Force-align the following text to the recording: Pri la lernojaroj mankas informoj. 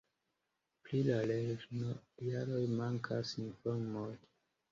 Pri 0.87 1.01
la 1.09 1.17
lernojaroj 1.31 2.63
mankas 2.79 3.37
informoj. 3.45 4.09